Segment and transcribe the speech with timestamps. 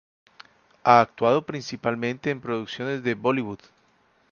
[0.83, 3.59] Ha actuado principalmente en producciones de Bollywood.